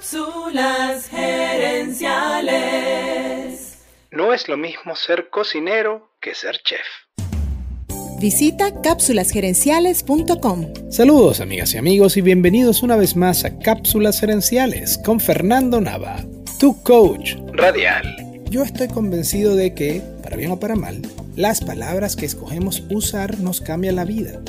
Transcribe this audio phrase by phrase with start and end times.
[0.00, 2.08] Cápsulas gerenciales.
[4.10, 6.80] No es lo mismo ser cocinero que ser chef.
[8.18, 10.72] Visita cápsulasgerenciales.com.
[10.90, 16.24] Saludos amigas y amigos y bienvenidos una vez más a Cápsulas Gerenciales con Fernando Nava,
[16.58, 18.06] tu coach radial.
[18.48, 21.02] Yo estoy convencido de que, para bien o para mal,
[21.36, 24.40] las palabras que escogemos usar nos cambian la vida.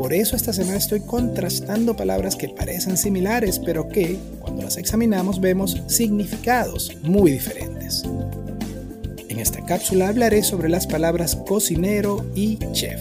[0.00, 5.42] Por eso esta semana estoy contrastando palabras que parecen similares, pero que, cuando las examinamos,
[5.42, 8.04] vemos significados muy diferentes.
[9.28, 12.98] En esta cápsula hablaré sobre las palabras cocinero y chef.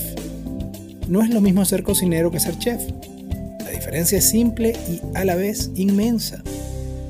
[1.08, 2.82] No es lo mismo ser cocinero que ser chef.
[3.64, 6.44] La diferencia es simple y a la vez inmensa.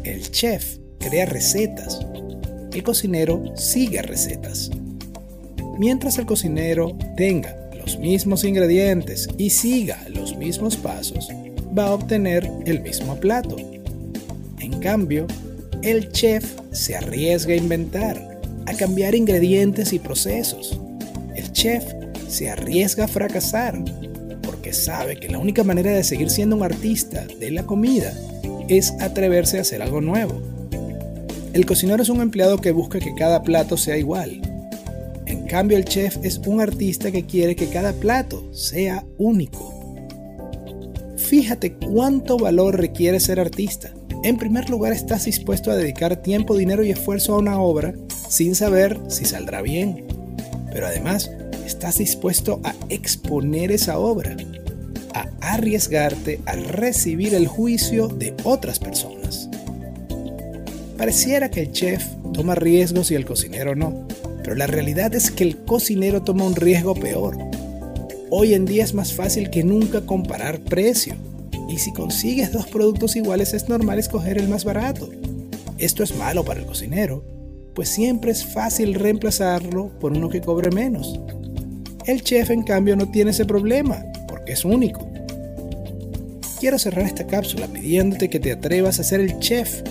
[0.03, 2.05] El chef crea recetas.
[2.73, 4.69] El cocinero sigue recetas.
[5.79, 7.58] Mientras el cocinero tenga
[7.97, 11.29] mismos ingredientes y siga los mismos pasos,
[11.77, 13.55] va a obtener el mismo plato.
[14.59, 15.25] En cambio,
[15.81, 20.79] el chef se arriesga a inventar, a cambiar ingredientes y procesos.
[21.35, 21.83] El chef
[22.27, 23.81] se arriesga a fracasar,
[24.41, 28.13] porque sabe que la única manera de seguir siendo un artista de la comida
[28.67, 30.41] es atreverse a hacer algo nuevo.
[31.53, 34.41] El cocinero es un empleado que busca que cada plato sea igual,
[35.49, 39.73] cambio el chef es un artista que quiere que cada plato sea único.
[41.17, 43.91] Fíjate cuánto valor requiere ser artista.
[44.23, 47.95] En primer lugar estás dispuesto a dedicar tiempo, dinero y esfuerzo a una obra
[48.29, 50.05] sin saber si saldrá bien.
[50.71, 51.31] Pero además
[51.65, 54.37] estás dispuesto a exponer esa obra,
[55.15, 59.49] a arriesgarte a recibir el juicio de otras personas.
[60.95, 64.05] Pareciera que el chef toma riesgos y el cocinero no
[64.43, 67.37] pero la realidad es que el cocinero toma un riesgo peor.
[68.29, 71.15] Hoy en día es más fácil que nunca comparar precio,
[71.67, 75.09] y si consigues dos productos iguales es normal escoger el más barato.
[75.77, 77.23] Esto es malo para el cocinero,
[77.73, 81.19] pues siempre es fácil reemplazarlo por uno que cobre menos.
[82.05, 85.07] El chef en cambio no tiene ese problema, porque es único.
[86.59, 89.81] Quiero cerrar esta cápsula pidiéndote que te atrevas a ser el chef,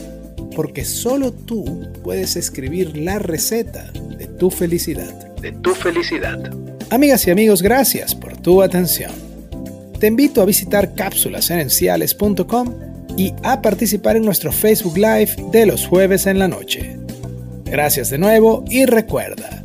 [0.59, 3.93] porque solo tú puedes escribir la receta
[4.39, 5.13] tu felicidad.
[5.37, 6.51] De tu felicidad.
[6.91, 9.13] Amigas y amigos, gracias por tu atención.
[10.01, 12.75] Te invito a visitar cápsulasenenciales.com
[13.17, 16.97] y a participar en nuestro Facebook Live de los jueves en la noche.
[17.65, 19.63] Gracias de nuevo y recuerda,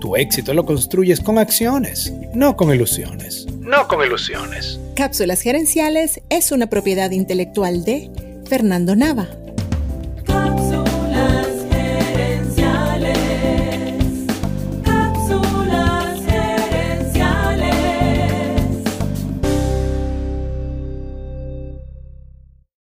[0.00, 3.46] tu éxito lo construyes con acciones, no con ilusiones.
[3.60, 4.78] No con ilusiones.
[4.96, 8.10] Cápsulas Gerenciales es una propiedad intelectual de
[8.46, 9.28] Fernando Nava.